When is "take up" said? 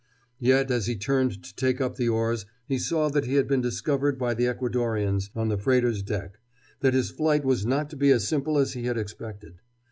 1.55-1.95